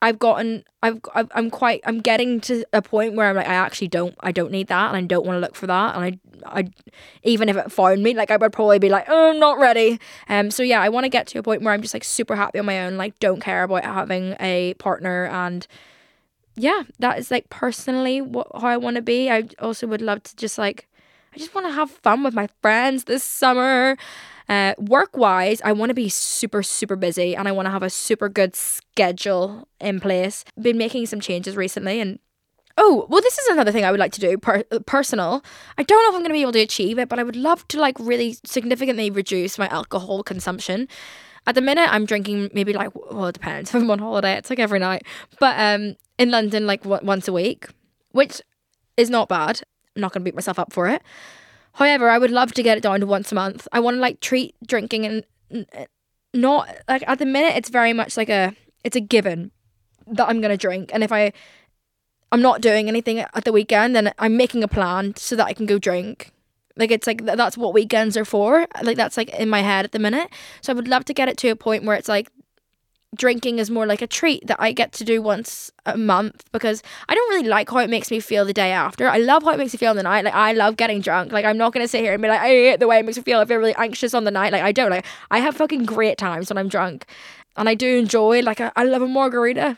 I've 0.01 0.17
gotten, 0.17 0.63
I've, 0.81 0.99
I'm 1.13 1.49
quite, 1.51 1.81
I'm 1.85 1.99
getting 1.99 2.41
to 2.41 2.65
a 2.73 2.81
point 2.81 3.15
where 3.15 3.27
I'm 3.27 3.35
like, 3.35 3.47
I 3.47 3.53
actually 3.53 3.89
don't, 3.89 4.15
I 4.21 4.31
don't 4.31 4.51
need 4.51 4.67
that, 4.67 4.87
and 4.87 4.97
I 4.97 5.01
don't 5.01 5.25
want 5.25 5.37
to 5.37 5.39
look 5.39 5.55
for 5.55 5.67
that, 5.67 5.95
and 5.95 6.03
I, 6.03 6.19
I, 6.45 6.69
even 7.23 7.49
if 7.49 7.55
it 7.55 7.71
found 7.71 8.01
me, 8.01 8.13
like 8.13 8.31
I 8.31 8.37
would 8.37 8.51
probably 8.51 8.79
be 8.79 8.89
like, 8.89 9.05
oh, 9.07 9.29
I'm 9.29 9.39
not 9.39 9.59
ready. 9.59 9.99
Um, 10.27 10.49
so 10.49 10.63
yeah, 10.63 10.81
I 10.81 10.89
want 10.89 11.03
to 11.03 11.09
get 11.09 11.27
to 11.27 11.39
a 11.39 11.43
point 11.43 11.61
where 11.61 11.73
I'm 11.73 11.81
just 11.81 11.93
like 11.93 12.03
super 12.03 12.35
happy 12.35 12.59
on 12.59 12.65
my 12.65 12.83
own, 12.85 12.97
like 12.97 13.19
don't 13.19 13.41
care 13.41 13.63
about 13.63 13.83
having 13.83 14.35
a 14.39 14.73
partner 14.75 15.25
and 15.25 15.67
yeah, 16.55 16.83
that 16.99 17.17
is 17.17 17.31
like 17.31 17.49
personally 17.49 18.21
what 18.21 18.47
how 18.53 18.67
I 18.67 18.77
want 18.77 18.95
to 18.95 19.01
be. 19.01 19.29
I 19.29 19.47
also 19.59 19.87
would 19.87 20.01
love 20.01 20.23
to 20.23 20.35
just 20.35 20.57
like 20.57 20.87
I 21.33 21.37
just 21.37 21.55
want 21.55 21.67
to 21.67 21.73
have 21.73 21.89
fun 21.89 22.23
with 22.23 22.33
my 22.33 22.47
friends 22.61 23.05
this 23.05 23.23
summer. 23.23 23.97
Uh, 24.51 24.73
work 24.77 25.15
wise, 25.15 25.61
I 25.63 25.71
want 25.71 25.91
to 25.91 25.93
be 25.93 26.09
super, 26.09 26.61
super 26.61 26.97
busy 26.97 27.37
and 27.37 27.47
I 27.47 27.53
want 27.53 27.67
to 27.67 27.71
have 27.71 27.83
a 27.83 27.89
super 27.89 28.27
good 28.27 28.53
schedule 28.53 29.65
in 29.79 30.01
place. 30.01 30.43
Been 30.61 30.77
making 30.77 31.05
some 31.05 31.21
changes 31.21 31.55
recently 31.55 32.01
and 32.01 32.19
Oh, 32.77 33.05
well, 33.09 33.21
this 33.21 33.37
is 33.37 33.47
another 33.47 33.71
thing 33.71 33.85
I 33.85 33.91
would 33.91 33.99
like 33.99 34.13
to 34.13 34.19
do, 34.19 34.37
per- 34.37 34.63
personal. 34.85 35.43
I 35.77 35.83
don't 35.83 36.03
know 36.03 36.09
if 36.09 36.15
I'm 36.15 36.21
going 36.21 36.29
to 36.31 36.33
be 36.33 36.41
able 36.41 36.53
to 36.53 36.61
achieve 36.61 36.97
it, 36.99 37.09
but 37.09 37.19
I 37.19 37.23
would 37.23 37.35
love 37.35 37.67
to 37.69 37.79
like 37.79 37.97
really 37.99 38.37
significantly 38.45 39.09
reduce 39.09 39.57
my 39.57 39.67
alcohol 39.67 40.23
consumption. 40.23 40.87
At 41.47 41.55
the 41.55 41.61
minute, 41.61 41.87
I'm 41.91 42.05
drinking 42.05 42.49
maybe 42.53 42.73
like 42.73 42.93
well, 42.95 43.27
it 43.27 43.33
depends. 43.33 43.69
If 43.69 43.75
I'm 43.81 43.91
on 43.91 43.99
holiday, 43.99 44.33
it's 44.33 44.49
like 44.49 44.59
every 44.59 44.79
night. 44.79 45.03
But 45.39 45.59
um, 45.59 45.95
in 46.17 46.31
London, 46.31 46.65
like 46.65 46.83
w- 46.83 47.05
once 47.05 47.27
a 47.27 47.33
week, 47.33 47.67
which 48.11 48.41
is 48.97 49.09
not 49.09 49.29
bad. 49.29 49.61
I'm 49.95 50.01
not 50.01 50.13
gonna 50.13 50.23
beat 50.23 50.35
myself 50.35 50.59
up 50.59 50.73
for 50.73 50.87
it. 50.87 51.01
However, 51.73 52.09
I 52.09 52.17
would 52.17 52.31
love 52.31 52.53
to 52.53 52.63
get 52.63 52.77
it 52.77 52.83
down 52.83 52.99
to 52.99 53.05
once 53.05 53.31
a 53.31 53.35
month. 53.35 53.67
I 53.71 53.79
want 53.79 53.95
to 53.95 54.01
like 54.01 54.19
treat 54.19 54.55
drinking 54.65 55.05
and 55.05 55.65
not 56.33 56.69
like 56.87 57.03
at 57.07 57.19
the 57.19 57.25
minute. 57.25 57.55
It's 57.55 57.69
very 57.69 57.93
much 57.93 58.17
like 58.17 58.29
a 58.29 58.55
it's 58.83 58.95
a 58.95 59.01
given 59.01 59.51
that 60.07 60.27
I'm 60.27 60.41
gonna 60.41 60.57
drink, 60.57 60.91
and 60.93 61.03
if 61.03 61.11
I 61.11 61.31
I'm 62.31 62.41
not 62.41 62.61
doing 62.61 62.87
anything 62.87 63.19
at 63.19 63.43
the 63.43 63.51
weekend, 63.51 63.95
then 63.95 64.13
I'm 64.17 64.37
making 64.37 64.63
a 64.63 64.67
plan 64.67 65.15
so 65.15 65.35
that 65.35 65.45
I 65.45 65.53
can 65.53 65.65
go 65.65 65.77
drink. 65.77 66.31
Like 66.77 66.91
it's 66.91 67.05
like 67.05 67.25
that's 67.25 67.57
what 67.57 67.73
weekends 67.73 68.15
are 68.15 68.25
for. 68.25 68.67
Like 68.81 68.97
that's 68.97 69.17
like 69.17 69.29
in 69.29 69.49
my 69.49 69.61
head 69.61 69.85
at 69.85 69.91
the 69.91 69.99
minute. 69.99 70.29
So 70.61 70.71
I 70.71 70.75
would 70.75 70.87
love 70.87 71.05
to 71.05 71.13
get 71.13 71.27
it 71.27 71.37
to 71.39 71.49
a 71.49 71.55
point 71.55 71.83
where 71.83 71.95
it's 71.95 72.07
like 72.07 72.29
drinking 73.15 73.59
is 73.59 73.69
more 73.69 73.85
like 73.85 74.01
a 74.01 74.07
treat 74.07 74.47
that 74.47 74.57
I 74.59 74.71
get 74.71 74.93
to 74.93 75.03
do 75.03 75.21
once 75.21 75.69
a 75.85 75.97
month 75.97 76.45
because 76.51 76.81
I 77.09 77.15
don't 77.15 77.29
really 77.29 77.47
like 77.47 77.69
how 77.69 77.79
it 77.79 77.89
makes 77.89 78.09
me 78.09 78.19
feel 78.19 78.45
the 78.45 78.53
day 78.53 78.71
after. 78.71 79.07
I 79.09 79.17
love 79.17 79.43
how 79.43 79.51
it 79.51 79.57
makes 79.57 79.73
me 79.73 79.77
feel 79.77 79.91
in 79.91 79.97
the 79.97 80.03
night. 80.03 80.23
Like 80.23 80.33
I 80.33 80.53
love 80.53 80.77
getting 80.77 81.01
drunk. 81.01 81.31
Like 81.31 81.43
I'm 81.43 81.57
not 81.57 81.73
gonna 81.73 81.87
sit 81.87 82.01
here 82.01 82.13
and 82.13 82.21
be 82.21 82.29
like, 82.29 82.39
I 82.39 82.47
hate 82.47 82.79
the 82.79 82.87
way 82.87 82.99
it 82.99 83.05
makes 83.05 83.17
me 83.17 83.23
feel. 83.23 83.39
I 83.39 83.45
feel 83.45 83.57
really 83.57 83.75
anxious 83.75 84.13
on 84.13 84.23
the 84.23 84.31
night. 84.31 84.53
Like 84.53 84.63
I 84.63 84.71
don't. 84.71 84.91
Like 84.91 85.05
I 85.29 85.39
have 85.39 85.57
fucking 85.57 85.85
great 85.85 86.17
times 86.17 86.49
when 86.49 86.57
I'm 86.57 86.69
drunk, 86.69 87.05
and 87.57 87.67
I 87.67 87.75
do 87.75 87.97
enjoy. 87.97 88.41
Like 88.41 88.61
I, 88.61 88.71
I 88.75 88.85
love 88.85 89.01
a 89.01 89.07
margarita. 89.07 89.77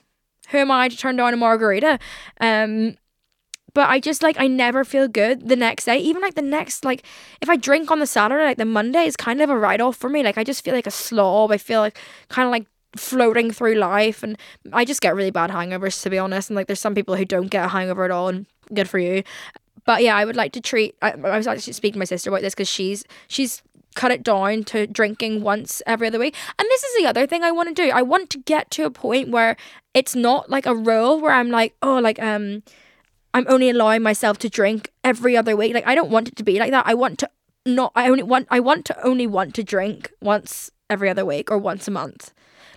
Who 0.49 0.57
am 0.59 0.69
I 0.69 0.89
to 0.89 0.97
turn 0.97 1.15
down 1.15 1.33
a 1.33 1.37
margarita? 1.37 1.99
Um, 2.39 2.97
but 3.73 3.89
I 3.89 3.99
just 3.99 4.21
like 4.21 4.39
I 4.39 4.47
never 4.47 4.83
feel 4.83 5.07
good 5.07 5.49
the 5.49 5.55
next 5.55 5.85
day. 5.85 5.97
Even 5.97 6.21
like 6.21 6.35
the 6.35 6.43
next 6.43 6.85
like 6.85 7.03
if 7.41 7.49
I 7.49 7.55
drink 7.55 7.89
on 7.89 7.99
the 7.99 8.05
Saturday, 8.05 8.45
like 8.45 8.57
the 8.57 8.65
Monday 8.65 9.05
is 9.05 9.15
kind 9.15 9.41
of 9.41 9.49
a 9.49 9.57
write 9.57 9.81
off 9.81 9.97
for 9.97 10.09
me. 10.09 10.21
Like 10.21 10.37
I 10.37 10.43
just 10.43 10.63
feel 10.63 10.75
like 10.75 10.85
a 10.85 10.91
slob. 10.91 11.51
I 11.51 11.57
feel 11.57 11.79
like 11.79 11.97
kind 12.29 12.45
of 12.45 12.51
like 12.51 12.67
floating 12.95 13.51
through 13.51 13.75
life 13.75 14.23
and 14.23 14.37
I 14.71 14.85
just 14.85 15.01
get 15.01 15.15
really 15.15 15.31
bad 15.31 15.49
hangovers 15.49 16.01
to 16.03 16.09
be 16.09 16.17
honest. 16.17 16.49
And 16.49 16.55
like 16.55 16.67
there's 16.67 16.79
some 16.79 16.95
people 16.95 17.15
who 17.15 17.25
don't 17.25 17.47
get 17.47 17.65
a 17.65 17.69
hangover 17.69 18.05
at 18.05 18.11
all 18.11 18.29
and 18.29 18.45
good 18.73 18.89
for 18.89 18.99
you. 18.99 19.23
But 19.85 20.03
yeah, 20.03 20.15
I 20.15 20.25
would 20.25 20.35
like 20.35 20.51
to 20.53 20.61
treat 20.61 20.95
I, 21.01 21.11
I 21.11 21.37
was 21.37 21.47
actually 21.47 21.73
speaking 21.73 21.93
to 21.93 21.99
my 21.99 22.05
sister 22.05 22.29
about 22.29 22.41
this 22.41 22.53
because 22.53 22.69
she's 22.69 23.03
she's 23.27 23.61
cut 23.95 24.11
it 24.11 24.23
down 24.23 24.63
to 24.63 24.87
drinking 24.87 25.41
once 25.41 25.81
every 25.85 26.07
other 26.07 26.19
week. 26.19 26.35
And 26.57 26.65
this 26.69 26.83
is 26.83 26.97
the 26.97 27.07
other 27.07 27.27
thing 27.27 27.43
I 27.43 27.51
want 27.51 27.75
to 27.75 27.83
do. 27.83 27.91
I 27.91 28.01
want 28.01 28.29
to 28.31 28.39
get 28.39 28.71
to 28.71 28.85
a 28.85 28.91
point 28.91 29.29
where 29.29 29.55
it's 29.93 30.15
not 30.15 30.49
like 30.49 30.65
a 30.65 30.75
rule 30.75 31.19
where 31.19 31.31
I'm 31.31 31.49
like, 31.49 31.75
oh, 31.81 31.99
like 31.99 32.21
um 32.21 32.63
I'm 33.33 33.45
only 33.49 33.69
allowing 33.69 34.03
myself 34.03 34.37
to 34.39 34.49
drink 34.49 34.91
every 35.03 35.35
other 35.35 35.55
week. 35.55 35.73
Like 35.73 35.87
I 35.87 35.95
don't 35.95 36.11
want 36.11 36.27
it 36.27 36.35
to 36.35 36.43
be 36.43 36.59
like 36.59 36.71
that. 36.71 36.85
I 36.87 36.93
want 36.93 37.19
to 37.19 37.29
not 37.65 37.91
I 37.95 38.09
only 38.09 38.23
want 38.23 38.47
I 38.51 38.59
want 38.59 38.85
to 38.85 39.03
only 39.03 39.27
want 39.27 39.55
to 39.55 39.63
drink 39.63 40.11
once 40.21 40.69
every 40.89 41.09
other 41.09 41.25
week 41.25 41.49
or 41.49 41.57
once 41.57 41.87
a 41.87 41.91
month. 41.91 42.33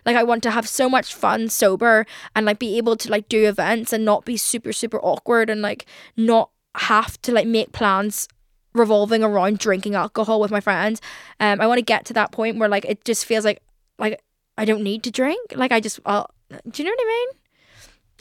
Like 0.06 0.16
I 0.16 0.22
want 0.22 0.42
to 0.44 0.50
have 0.50 0.68
so 0.68 0.88
much 0.88 1.14
fun 1.14 1.48
sober 1.48 2.06
and 2.34 2.46
like 2.46 2.58
be 2.58 2.78
able 2.78 2.96
to 2.96 3.10
like 3.10 3.28
do 3.28 3.46
events 3.46 3.92
and 3.92 4.04
not 4.04 4.24
be 4.24 4.36
super 4.36 4.72
super 4.72 5.00
awkward 5.00 5.50
and 5.50 5.60
like 5.60 5.84
not 6.16 6.50
have 6.76 7.20
to 7.22 7.32
like 7.32 7.46
make 7.46 7.72
plans 7.72 8.28
revolving 8.72 9.22
around 9.22 9.58
drinking 9.58 9.94
alcohol 9.94 10.40
with 10.40 10.50
my 10.50 10.60
friends. 10.60 11.02
Um 11.40 11.60
I 11.60 11.66
want 11.66 11.78
to 11.78 11.82
get 11.82 12.06
to 12.06 12.14
that 12.14 12.32
point 12.32 12.58
where 12.58 12.68
like 12.68 12.84
it 12.84 13.04
just 13.04 13.26
feels 13.26 13.44
like 13.44 13.60
like 13.98 14.22
I 14.56 14.64
don't 14.64 14.82
need 14.82 15.02
to 15.02 15.10
drink. 15.10 15.52
Like 15.54 15.72
I 15.72 15.80
just 15.80 16.00
I'll, 16.06 16.30
do 16.70 16.82
you 16.82 16.88
know 16.88 16.94
what 16.96 17.04
I 17.04 17.08
mean? 17.08 17.28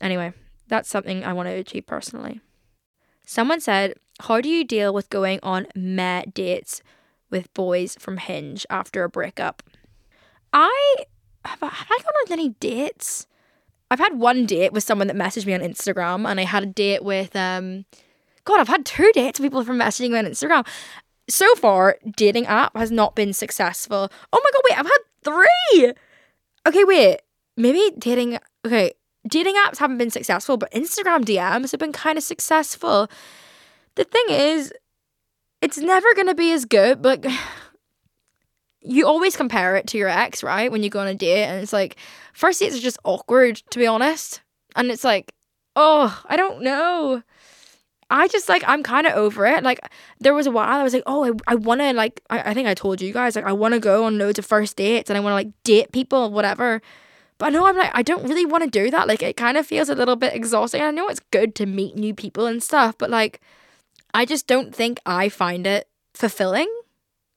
Anyway, 0.02 0.34
that's 0.68 0.90
something 0.90 1.24
I 1.24 1.34
want 1.34 1.48
to 1.48 1.54
achieve 1.54 1.86
personally. 1.86 2.42
Someone 3.26 3.60
said, 3.62 3.96
How 4.22 4.42
do 4.42 4.50
you 4.50 4.64
deal 4.64 4.94
with 4.94 5.10
going 5.10 5.40
on 5.42 5.68
mad 5.76 6.34
dates 6.34 6.82
with 7.30 7.54
boys 7.54 7.96
from 8.00 8.18
Hinge 8.18 8.66
after 8.70 9.04
a 9.04 9.10
breakup? 9.10 9.64
I 10.54 11.06
have, 11.46 11.64
I, 11.64 11.68
have 11.68 11.88
I 11.90 11.98
gone 12.04 12.14
on 12.26 12.32
any 12.32 12.50
dates? 12.60 13.28
I've 13.92 14.00
had 14.00 14.20
one 14.20 14.46
date 14.46 14.74
with 14.74 14.84
someone 14.84 15.08
that 15.08 15.16
messaged 15.16 15.46
me 15.46 15.54
on 15.54 15.62
Instagram, 15.62 16.30
and 16.30 16.40
I 16.40 16.44
had 16.44 16.64
a 16.64 16.68
date 16.68 17.04
with 17.04 17.36
um 17.36 17.86
God, 18.46 18.60
I've 18.60 18.68
had 18.68 18.86
two 18.86 19.12
dates 19.14 19.40
with 19.40 19.48
people 19.48 19.64
from 19.64 19.80
messaging 19.80 20.12
me 20.12 20.20
on 20.20 20.26
Instagram. 20.26 20.66
So 21.28 21.54
far, 21.56 21.98
dating 22.16 22.46
app 22.46 22.78
has 22.78 22.92
not 22.92 23.16
been 23.16 23.34
successful. 23.34 24.12
Oh 24.32 24.42
my 24.44 24.50
god, 24.54 24.62
wait, 24.70 24.80
I've 24.80 24.86
had 24.86 25.00
three. 25.24 25.94
Okay, 26.68 26.84
wait. 26.84 27.22
Maybe 27.58 27.96
dating 27.98 28.38
okay, 28.66 28.94
dating 29.28 29.56
apps 29.56 29.78
haven't 29.78 29.98
been 29.98 30.12
successful, 30.12 30.58
but 30.58 30.72
Instagram 30.72 31.24
DMs 31.24 31.72
have 31.72 31.80
been 31.80 31.92
kind 31.92 32.18
of 32.18 32.24
successful. 32.24 33.10
The 33.96 34.04
thing 34.04 34.26
is, 34.30 34.74
it's 35.62 35.78
never 35.78 36.14
to 36.14 36.36
be 36.36 36.52
as 36.52 36.66
good, 36.66 37.02
but 37.02 37.26
you 38.86 39.08
always 39.08 39.36
compare 39.36 39.76
it 39.76 39.88
to 39.88 39.98
your 39.98 40.10
ex, 40.10 40.44
right? 40.44 40.72
When 40.72 40.84
you 40.84 40.90
go 40.90 41.00
on 41.00 41.08
a 41.08 41.16
date, 41.16 41.46
and 41.46 41.62
it's 41.62 41.74
like, 41.74 41.98
first 42.34 42.60
dates 42.60 42.76
are 42.76 42.82
just 42.82 43.00
awkward, 43.04 43.62
to 43.72 43.80
be 43.80 43.88
honest. 43.88 44.42
And 44.76 44.92
it's 44.92 45.04
like, 45.04 45.34
oh, 45.76 46.22
I 46.26 46.38
don't 46.38 46.62
know. 46.62 47.24
I 48.10 48.28
just 48.28 48.48
like 48.50 48.64
I'm 48.68 48.84
kind 48.84 49.08
of 49.08 49.14
over 49.14 49.48
it. 49.48 49.64
Like 49.64 49.80
there 50.20 50.36
was 50.36 50.46
a 50.46 50.52
while 50.52 50.80
I 50.80 50.84
was 50.84 50.94
like, 50.94 51.04
oh, 51.08 51.26
I, 51.26 51.32
I 51.54 51.56
want 51.56 51.82
to 51.82 51.92
like 51.94 52.22
I, 52.30 52.52
I 52.52 52.54
think 52.54 52.68
I 52.68 52.76
told 52.76 53.02
you 53.02 53.12
guys 53.12 53.36
like 53.36 53.46
I 53.46 53.52
want 53.52 53.74
to 53.74 53.80
go 53.80 54.06
on 54.06 54.20
loads 54.20 54.38
of 54.38 54.46
first 54.46 54.78
dates 54.78 55.10
and 55.10 55.18
I 55.18 55.22
want 55.22 55.32
to 55.32 55.36
like 55.36 55.64
date 55.64 55.92
people 55.92 56.32
whatever. 56.32 56.82
But 57.40 57.48
I 57.48 57.50
know 57.50 57.66
I'm 57.66 57.76
like 57.76 57.92
I 57.96 58.04
don't 58.04 58.28
really 58.28 58.46
want 58.46 58.64
to 58.64 58.70
do 58.70 58.92
that. 58.92 59.08
Like 59.08 59.24
it 59.24 59.38
kind 59.38 59.58
of 59.58 59.66
feels 59.66 59.90
a 59.90 59.96
little 59.96 60.16
bit 60.16 60.36
exhausting. 60.36 60.84
I 60.84 60.92
know 60.92 61.08
it's 61.08 61.22
good 61.32 61.56
to 61.56 61.66
meet 61.66 61.96
new 61.96 62.14
people 62.14 62.46
and 62.46 62.62
stuff, 62.62 62.96
but 62.98 63.10
like 63.10 63.42
I 64.14 64.26
just 64.26 64.46
don't 64.46 64.74
think 64.74 65.00
I 65.06 65.30
find 65.30 65.66
it 65.66 65.88
fulfilling 66.14 66.70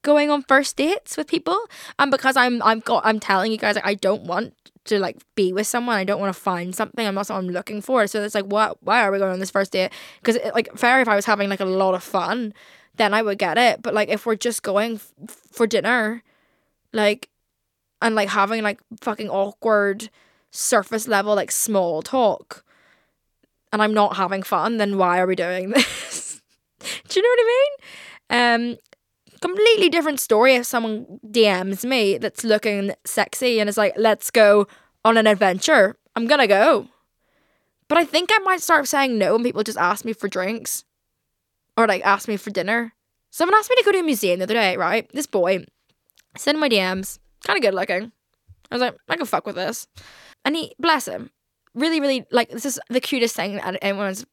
going 0.09 0.31
on 0.31 0.43
first 0.43 0.77
dates 0.77 1.19
with 1.19 1.27
people. 1.27 1.61
And 1.99 2.11
because 2.11 2.35
I'm 2.35 2.63
I'm 2.63 2.81
got 2.81 3.05
I'm 3.05 3.21
telling 3.21 3.53
you 3.53 3.59
guys 3.59 3.75
like 3.77 3.87
I 3.87 3.95
don't 3.95 4.23
want 4.23 4.55
to 4.87 4.99
like 4.99 5.19
be 5.35 5.53
with 5.53 5.67
someone. 5.67 5.97
I 5.97 6.05
don't 6.05 6.19
want 6.19 6.35
to 6.35 6.41
find 6.41 6.75
something. 6.75 7.07
I'm 7.07 7.15
not 7.15 7.31
I'm 7.31 7.49
looking 7.49 7.83
for. 7.83 8.07
So 8.07 8.23
it's 8.23 8.35
like, 8.35 8.47
what? 8.47 8.83
Why 8.83 9.03
are 9.03 9.13
we 9.13 9.19
going 9.19 9.33
on 9.33 9.39
this 9.39 9.51
first 9.51 9.73
date? 9.73 9.93
Because 10.23 10.39
like, 10.55 10.73
fair 10.77 11.03
if 11.03 11.09
I 11.09 11.15
was 11.15 11.27
having 11.27 11.51
like 11.51 11.61
a 11.61 11.67
lot 11.67 11.95
of 11.95 12.03
fun, 12.03 12.55
then 12.97 13.13
I 13.13 13.21
would 13.21 13.39
get 13.39 13.59
it. 13.59 13.83
But 13.83 13.93
like, 13.93 14.09
if 14.09 14.25
we're 14.25 14.35
just 14.35 14.63
going 14.63 14.95
f- 14.95 15.37
for 15.53 15.67
dinner, 15.67 16.23
like, 16.95 17.29
and 18.01 18.15
like 18.15 18.31
having 18.31 18.63
like 18.63 18.81
fucking 19.03 19.29
awkward 19.29 20.09
surface 20.51 21.07
level 21.07 21.35
like 21.35 21.51
small 21.51 22.01
talk, 22.01 22.65
and 23.75 23.83
I'm 23.83 23.93
not 23.93 24.17
having 24.17 24.43
fun, 24.43 24.79
then 24.79 24.97
why 24.97 25.21
are 25.21 25.27
we 25.27 25.37
doing 25.37 25.69
this? 25.75 26.41
Do 26.81 27.21
you 27.21 27.23
know 27.23 27.29
what 27.29 27.41
I 27.45 27.49
mean? 27.53 28.71
Um, 28.71 28.79
completely 29.39 29.89
different 29.89 30.21
story 30.21 30.55
if 30.55 30.67
someone 30.67 31.21
DMs 31.27 31.85
me 31.85 32.19
that's 32.19 32.45
looking 32.45 32.93
sexy 33.05 33.61
and 33.61 33.69
is 33.69 33.77
like, 33.77 33.95
let's 33.97 34.31
go 34.31 34.67
on 35.05 35.17
an 35.17 35.27
adventure. 35.27 35.97
I'm 36.17 36.27
gonna 36.27 36.47
go. 36.47 36.89
But 37.89 37.99
I 37.99 38.05
think 38.05 38.31
I 38.33 38.39
might 38.39 38.61
start 38.61 38.87
saying 38.87 39.17
no 39.17 39.35
when 39.35 39.45
people 39.45 39.63
just 39.63 39.79
ask 39.79 40.05
me 40.05 40.13
for 40.13 40.29
drinks 40.29 40.85
or 41.77 41.87
like 41.87 42.05
ask 42.05 42.29
me 42.29 42.37
for 42.37 42.51
dinner. 42.51 42.93
Someone 43.31 43.55
asked 43.55 43.71
me 43.71 43.77
to 43.77 43.85
go 43.85 43.93
to 43.93 44.01
a 44.01 44.03
museum 44.03 44.39
the 44.39 44.45
other 44.45 44.55
day, 44.55 44.77
right? 44.77 45.09
This 45.13 45.27
boy 45.27 45.65
sent 46.37 46.59
my 46.59 46.69
DMs, 46.69 47.19
kind 47.45 47.57
of 47.57 47.63
good 47.63 47.75
looking. 47.75 48.13
I 48.71 48.75
was 48.75 48.81
like, 48.81 48.97
I 49.09 49.17
can 49.17 49.27
fuck 49.27 49.47
with 49.47 49.57
this. 49.57 49.87
And 50.45 50.57
he, 50.57 50.75
bless 50.79 51.07
him, 51.07 51.31
really, 51.75 52.01
really, 52.01 52.27
like, 52.31 52.51
this 52.51 52.67
is 52.67 52.81
the 52.91 53.01
cutest 53.01 53.35
thing 53.35 53.57
that 53.57 53.79
anyone's, 53.83 54.25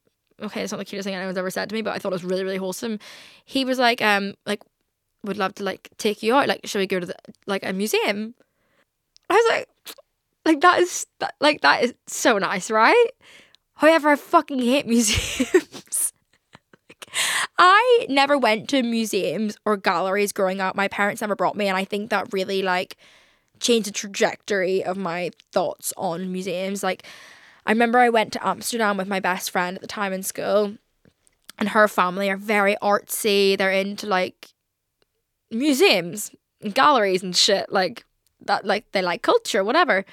okay, 0.42 0.62
it's 0.62 0.72
not 0.72 0.78
the 0.78 0.86
cutest 0.86 1.06
thing 1.06 1.16
anyone's 1.16 1.38
ever 1.38 1.50
said 1.50 1.70
to 1.70 1.76
me, 1.76 1.82
but 1.82 1.94
I 1.94 2.00
thought 2.00 2.12
it 2.12 2.16
was 2.16 2.24
really, 2.24 2.44
really 2.44 2.58
wholesome. 2.58 3.00
He 3.46 3.66
was 3.66 3.80
like, 3.80 4.02
um, 4.02 4.34
like, 4.46 4.62
would 5.26 5.38
love 5.38 5.56
to 5.56 5.64
like 5.64 5.90
take 5.98 6.24
you 6.24 6.36
out. 6.36 6.48
Like, 6.48 6.62
should 6.66 6.80
we 6.80 6.88
go 6.88 7.00
to 7.00 7.06
the, 7.06 7.16
like 7.46 7.66
a 7.66 7.74
museum? 7.74 8.36
I 9.30 9.34
was 9.34 9.46
like, 9.50 9.70
like 10.46 10.62
that 10.62 10.80
is 10.80 11.08
that, 11.20 11.36
like 11.42 11.62
that 11.62 11.84
is 11.84 11.94
so 12.08 12.38
nice, 12.38 12.70
right? 12.70 13.08
However, 13.76 14.10
I 14.10 14.16
fucking 14.16 14.60
hate 14.60 14.88
museums. 14.88 16.14
like, 16.90 17.08
I 17.58 18.06
never 18.10 18.38
went 18.38 18.70
to 18.70 18.84
museums 18.84 19.58
or 19.66 19.78
galleries 19.78 20.32
growing 20.32 20.62
up. 20.62 20.76
My 20.76 20.88
parents 20.88 21.22
never 21.22 21.36
brought 21.36 21.56
me, 21.58 21.68
and 21.68 21.78
I 21.78 21.84
think 21.84 22.10
that 22.10 22.32
really 22.32 22.62
like 22.62 22.98
changed 23.60 23.88
the 23.88 23.92
trajectory 23.92 24.84
of 24.84 24.98
my 24.98 25.32
thoughts 25.52 25.94
on 25.98 26.32
museums. 26.32 26.84
Like, 26.84 27.04
I 27.66 27.72
remember 27.72 28.00
I 28.00 28.10
went 28.10 28.34
to 28.34 28.48
Amsterdam 28.48 28.98
with 28.98 29.08
my 29.08 29.20
best 29.20 29.50
friend 29.50 29.76
at 29.76 29.82
the 29.82 29.88
time 29.88 30.14
in 30.14 30.24
school, 30.24 30.78
and 31.58 31.70
her 31.70 31.88
family 31.88 32.30
are 32.30 32.38
very 32.38 32.76
artsy. 32.82 33.58
They're 33.58 33.72
into 33.72 34.08
like 34.08 34.50
museums 35.58 36.32
and 36.62 36.74
galleries 36.74 37.24
and 37.24 37.36
shit 37.36 37.72
like 37.72 38.06
that 38.42 38.66
like 38.66 38.92
they 38.92 39.02
like 39.02 39.22
culture 39.22 39.64
whatever. 39.64 40.06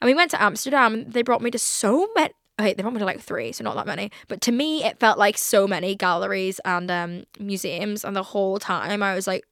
And 0.00 0.08
we 0.08 0.14
went 0.14 0.30
to 0.32 0.42
amsterdam 0.42 0.94
and 0.94 1.12
they 1.12 1.22
brought 1.22 1.42
me 1.42 1.50
to 1.50 1.58
so 1.58 2.08
many 2.14 2.32
okay 2.60 2.72
they 2.74 2.82
brought 2.82 2.94
me 2.94 3.00
to 3.00 3.04
like 3.04 3.20
three 3.20 3.52
so 3.52 3.64
not 3.64 3.76
that 3.76 3.86
many. 3.86 4.10
But 4.28 4.40
to 4.42 4.52
me 4.52 4.84
it 4.84 5.00
felt 5.00 5.18
like 5.18 5.38
so 5.38 5.66
many 5.66 5.94
galleries 5.94 6.60
and 6.64 6.90
um 6.90 7.24
museums 7.38 8.04
and 8.04 8.14
the 8.14 8.22
whole 8.22 8.58
time 8.58 9.02
i 9.02 9.14
was 9.14 9.26
like 9.26 9.44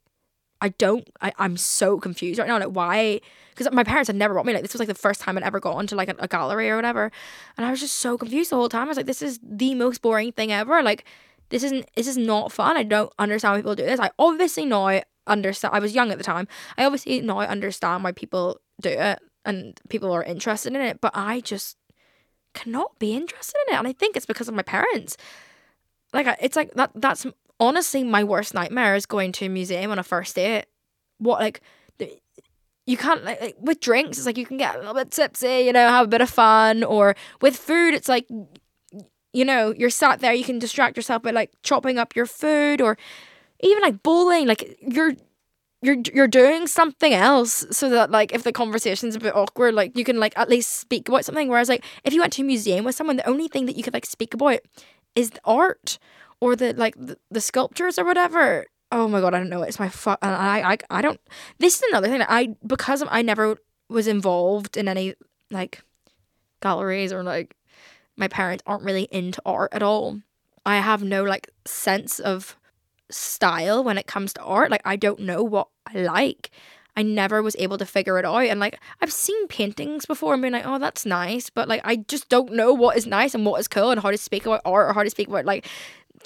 i 0.61 0.69
don't 0.71 1.09
I, 1.21 1.33
i'm 1.39 1.57
so 1.57 1.99
confused 1.99 2.39
right 2.39 2.49
now 2.49 2.59
like 2.59 2.69
why? 2.69 3.21
Because 3.51 3.71
my 3.73 3.85
parents 3.85 4.09
had 4.09 4.17
never 4.17 4.33
brought 4.35 4.47
me 4.47 4.55
like 4.55 4.63
this 4.63 4.73
was 4.73 4.81
like 4.81 4.89
the 4.89 4.95
first 4.95 5.21
time 5.21 5.37
i'd 5.37 5.45
ever 5.45 5.61
gone 5.61 5.87
to 5.89 5.97
like 5.97 6.09
a, 6.09 6.15
a 6.19 6.29
gallery 6.29 6.71
or 6.71 6.77
whatever. 6.77 7.11
And 7.57 7.67
i 7.67 7.71
was 7.71 7.81
just 7.81 7.97
so 7.97 8.17
confused 8.17 8.51
the 8.51 8.57
whole 8.57 8.69
time. 8.69 8.85
I 8.85 8.89
was 8.89 8.97
like 8.97 9.07
this 9.07 9.23
is 9.23 9.41
the 9.43 9.75
most 9.75 10.03
boring 10.03 10.33
thing 10.33 10.53
ever. 10.53 10.83
Like 10.83 11.05
this 11.53 11.63
isn't 11.65 11.89
this 11.95 12.07
is 12.07 12.17
not 12.17 12.51
fun. 12.51 12.77
I 12.77 12.83
don't 12.83 13.13
understand 13.19 13.53
why 13.53 13.59
people 13.59 13.75
do 13.75 13.85
this. 13.85 14.01
I 14.01 14.11
obviously 14.19 14.65
know 14.65 15.03
understand. 15.27 15.75
I 15.75 15.79
was 15.79 15.95
young 15.95 16.11
at 16.11 16.19
the 16.19 16.25
time. 16.25 16.49
I 16.77 16.85
obviously 16.85 17.21
now 17.21 17.41
understand 17.41 18.05
why 18.05 18.13
people 18.13 18.61
do 18.81 18.91
it 18.91 19.19
and 19.45 19.79
people 19.89 20.13
are 20.13 20.23
interested 20.23 20.75
in 20.75 20.81
it, 20.81 21.01
but 21.01 21.13
I 21.15 21.41
just 21.41 21.77
cannot 22.55 22.99
be 22.99 23.15
interested 23.15 23.59
in 23.67 23.75
it. 23.75 23.79
And 23.79 23.89
I 23.89 23.93
think 23.93 24.17
it's 24.17 24.27
because 24.27 24.49
of 24.49 24.55
my 24.55 24.63
parents. 24.63 25.17
Like 26.13 26.27
it's 26.41 26.57
like 26.57 26.75
that. 26.75 26.91
That's 26.95 27.27
honestly 27.59 28.05
my 28.05 28.25
worst 28.25 28.55
nightmare 28.55 28.95
is 28.95 29.07
going 29.07 29.33
to 29.33 29.47
a 29.47 29.49
museum 29.49 29.91
on 29.91 29.99
a 29.99 30.03
first 30.03 30.37
date. 30.37 30.67
What 31.19 31.41
like 31.41 31.63
you 32.87 32.97
can't 32.97 33.25
like, 33.25 33.41
like 33.41 33.57
with 33.61 33.81
drinks. 33.81 34.19
It's 34.19 34.27
like 34.27 34.37
you 34.37 34.47
can 34.47 34.57
get 34.57 34.75
a 34.75 34.79
little 34.79 34.95
bit 34.95 35.11
tipsy, 35.11 35.61
you 35.61 35.73
know, 35.73 35.89
have 35.89 36.07
a 36.07 36.09
bit 36.09 36.21
of 36.21 36.31
fun. 36.31 36.83
Or 36.85 37.15
with 37.41 37.57
food, 37.57 37.95
it's 37.95 38.09
like 38.09 38.27
you 39.33 39.45
know 39.45 39.73
you're 39.77 39.91
sat 39.91 40.21
there, 40.21 40.35
you 40.35 40.45
can 40.45 40.59
distract 40.59 40.97
yourself 40.97 41.23
by 41.23 41.31
like 41.31 41.53
chopping 41.63 41.99
up 41.99 42.15
your 42.15 42.27
food 42.27 42.81
or 42.81 42.99
even 43.63 43.83
like 43.83 44.03
bowling, 44.03 44.47
like 44.47 44.77
you're 44.81 45.13
you're 45.81 45.97
you're 46.15 46.29
doing 46.29 46.67
something 46.67 47.13
else 47.13 47.65
so 47.71 47.89
that 47.91 48.11
like 48.11 48.33
if 48.33 48.45
the 48.45 48.53
conversation's 48.53 49.17
a 49.17 49.21
bit 49.21 49.35
awkward, 49.35 49.75
like 49.75 49.97
you 49.97 50.05
can 50.05 50.21
like 50.21 50.37
at 50.37 50.49
least 50.49 50.79
speak 50.81 51.09
about 51.09 51.25
something. 51.25 51.49
Whereas 51.49 51.69
like 51.69 51.85
if 52.05 52.13
you 52.13 52.21
went 52.21 52.33
to 52.35 52.43
a 52.43 52.45
museum 52.45 52.85
with 52.85 52.95
someone, 52.95 53.17
the 53.17 53.29
only 53.29 53.49
thing 53.49 53.67
that 53.67 53.77
you 53.77 53.83
could 53.83 53.95
like 53.95 54.07
speak 54.07 54.35
about 54.35 54.61
is 55.15 55.31
the 55.31 55.41
art 55.45 55.99
or 56.41 56.57
the 56.57 56.73
like 56.75 56.95
the, 56.97 57.19
the 57.31 57.41
sculptures 57.41 57.99
or 57.99 58.05
whatever. 58.05 58.67
Oh 58.91 59.09
my 59.09 59.21
god, 59.21 59.35
I 59.35 59.39
don't 59.39 59.49
know. 59.49 59.63
It's 59.63 59.81
my 59.81 59.89
fuck. 59.89 60.19
I, 60.23 60.75
I 60.91 60.99
I 60.99 61.03
don't. 61.03 61.21
This 61.59 61.77
is 61.77 61.83
another 61.91 62.09
thing 62.09 62.19
that 62.19 62.31
I 62.31 62.55
because 62.67 63.03
I 63.09 63.23
never 63.23 63.57
was 63.89 64.07
involved 64.07 64.77
in 64.77 64.89
any 64.89 65.15
like 65.51 65.83
galleries 66.61 67.13
or 67.13 67.23
like 67.23 67.57
my 68.17 68.29
parents 68.29 68.63
aren't 68.67 68.85
really 68.85 69.09
into 69.11 69.43
art 69.45 69.73
at 69.73 69.83
all. 69.83 70.21
I 70.65 70.77
have 70.77 71.03
no 71.03 71.25
like 71.25 71.51
sense 71.65 72.21
of 72.21 72.57
style 73.13 73.85
when 73.85 73.99
it 73.99 74.07
comes 74.07 74.33
to 74.35 74.43
art. 74.43 74.71
Like 74.71 74.83
I 74.85 74.97
don't 74.97 75.21
know 75.21 75.43
what 75.43 75.69
I 75.87 75.99
like. 75.99 76.51
I 76.97 77.03
never 77.03 77.43
was 77.43 77.57
able 77.59 77.79
to 77.79 77.87
figure 77.87 78.19
it 78.19 78.25
out. 78.25 78.45
And 78.45 78.61
like 78.61 78.79
I've 79.01 79.13
seen 79.13 79.49
paintings 79.49 80.05
before 80.05 80.35
and 80.35 80.43
been 80.43 80.53
like, 80.53 80.67
oh, 80.67 80.79
that's 80.79 81.07
nice. 81.07 81.51
But 81.51 81.69
like 81.69 81.81
I 81.85 81.97
just 81.97 82.29
don't 82.29 82.53
know 82.53 82.73
what 82.73 82.97
is 82.97 83.07
nice 83.07 83.35
and 83.35 83.47
what 83.47 83.61
is 83.61 83.69
cool 83.69 83.91
and 83.91 84.01
how 84.01 84.11
to 84.11 84.19
speak 84.19 84.47
about 84.47 84.63
art 84.65 84.91
or 84.91 84.93
how 84.93 85.03
to 85.03 85.11
speak 85.11 85.29
about 85.29 85.45
like 85.45 85.67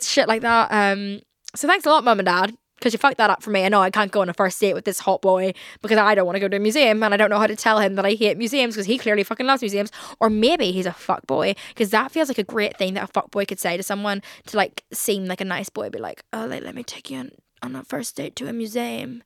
shit 0.00 0.28
like 0.28 0.42
that. 0.42 0.70
Um 0.72 1.20
so 1.54 1.68
thanks 1.68 1.86
a 1.86 1.90
lot, 1.90 2.04
mum 2.04 2.18
and 2.18 2.26
dad 2.26 2.56
because 2.76 2.92
you 2.92 2.98
fucked 2.98 3.18
that 3.18 3.30
up 3.30 3.42
for 3.42 3.50
me. 3.50 3.64
I 3.64 3.68
know 3.68 3.80
I 3.80 3.90
can't 3.90 4.12
go 4.12 4.20
on 4.20 4.28
a 4.28 4.34
first 4.34 4.60
date 4.60 4.74
with 4.74 4.84
this 4.84 5.00
hot 5.00 5.22
boy 5.22 5.54
because 5.82 5.98
I 5.98 6.14
don't 6.14 6.26
want 6.26 6.36
to 6.36 6.40
go 6.40 6.48
to 6.48 6.56
a 6.56 6.60
museum 6.60 7.02
and 7.02 7.14
I 7.14 7.16
don't 7.16 7.30
know 7.30 7.38
how 7.38 7.46
to 7.46 7.56
tell 7.56 7.80
him 7.80 7.94
that 7.94 8.04
I 8.04 8.12
hate 8.12 8.36
museums 8.36 8.74
because 8.74 8.86
he 8.86 8.98
clearly 8.98 9.22
fucking 9.22 9.46
loves 9.46 9.62
museums. 9.62 9.90
Or 10.20 10.28
maybe 10.28 10.72
he's 10.72 10.86
a 10.86 10.92
fuck 10.92 11.26
boy 11.26 11.54
because 11.68 11.90
that 11.90 12.12
feels 12.12 12.28
like 12.28 12.38
a 12.38 12.44
great 12.44 12.76
thing 12.76 12.94
that 12.94 13.04
a 13.04 13.06
fuck 13.08 13.30
boy 13.30 13.46
could 13.46 13.58
say 13.58 13.76
to 13.76 13.82
someone 13.82 14.22
to 14.46 14.56
like 14.56 14.84
seem 14.92 15.24
like 15.26 15.40
a 15.40 15.44
nice 15.44 15.70
boy. 15.70 15.88
Be 15.88 15.98
like, 15.98 16.22
oh, 16.32 16.46
like, 16.46 16.62
let 16.62 16.74
me 16.74 16.82
take 16.82 17.10
you 17.10 17.18
on, 17.18 17.30
on 17.62 17.76
a 17.76 17.84
first 17.84 18.16
date 18.16 18.36
to 18.36 18.48
a 18.48 18.52
museum. 18.52 19.22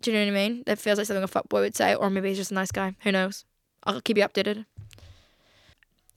Do 0.00 0.10
you 0.10 0.18
know 0.18 0.24
what 0.24 0.38
I 0.38 0.48
mean? 0.48 0.62
That 0.66 0.78
feels 0.78 0.98
like 0.98 1.06
something 1.06 1.24
a 1.24 1.28
fuck 1.28 1.48
boy 1.48 1.60
would 1.60 1.76
say. 1.76 1.94
Or 1.94 2.10
maybe 2.10 2.28
he's 2.28 2.38
just 2.38 2.50
a 2.50 2.54
nice 2.54 2.72
guy. 2.72 2.96
Who 3.00 3.12
knows? 3.12 3.44
I'll 3.84 4.00
keep 4.00 4.18
you 4.18 4.24
updated. 4.24 4.66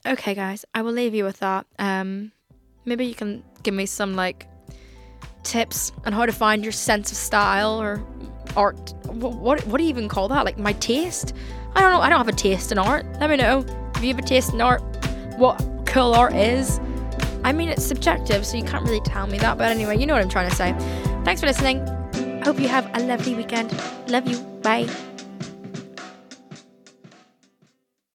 Okay, 0.05 0.33
guys, 0.33 0.65
I 0.73 0.81
will 0.81 0.93
leave 0.93 1.13
you 1.13 1.23
with 1.23 1.39
that. 1.39 1.67
Um, 1.77 2.31
maybe 2.85 3.05
you 3.05 3.13
can 3.13 3.43
give 3.61 3.75
me 3.75 3.85
some 3.85 4.15
like 4.15 4.47
tips 5.43 5.91
on 6.05 6.13
how 6.13 6.25
to 6.25 6.31
find 6.31 6.63
your 6.63 6.71
sense 6.71 7.11
of 7.11 7.17
style 7.17 7.81
or 7.81 8.03
art. 8.55 8.93
What, 9.07 9.65
what, 9.65 9.77
do 9.77 9.83
you 9.83 9.89
even 9.89 10.07
call 10.07 10.27
that? 10.29 10.45
Like 10.45 10.57
my 10.57 10.73
taste? 10.73 11.33
I 11.75 11.81
don't 11.81 11.91
know. 11.91 12.01
I 12.01 12.09
don't 12.09 12.17
have 12.17 12.27
a 12.27 12.33
taste 12.33 12.71
in 12.71 12.77
art. 12.77 13.05
Let 13.19 13.29
me 13.29 13.37
know 13.37 13.65
if 13.95 14.01
you 14.01 14.09
have 14.09 14.19
a 14.19 14.27
taste 14.27 14.53
in 14.53 14.61
art. 14.61 14.81
What 15.37 15.63
cool 15.85 16.13
art 16.13 16.33
is. 16.33 16.79
I 17.43 17.51
mean, 17.53 17.69
it's 17.69 17.83
subjective, 17.83 18.45
so 18.45 18.57
you 18.57 18.63
can't 18.63 18.83
really 18.83 19.01
tell 19.01 19.27
me 19.27 19.39
that. 19.39 19.57
But 19.57 19.71
anyway, 19.71 19.97
you 19.97 20.05
know 20.05 20.13
what 20.13 20.21
I'm 20.21 20.29
trying 20.29 20.49
to 20.49 20.55
say. 20.55 20.73
Thanks 21.23 21.41
for 21.41 21.47
listening. 21.47 21.85
Hope 22.43 22.59
you 22.59 22.67
have 22.67 22.89
a 22.95 22.99
lovely 23.03 23.35
weekend. 23.35 23.71
Love 24.09 24.27
you. 24.27 24.37
Bye. 24.61 24.87